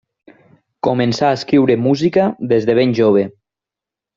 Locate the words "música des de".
1.89-2.79